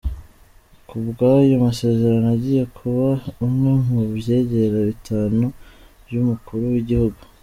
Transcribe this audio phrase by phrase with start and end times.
[0.87, 3.07] Ku bwayo masezerano, agiye kuba
[3.45, 5.45] umwe mu vyegera bitanu
[6.07, 7.21] vy'umukuru w'igihugu.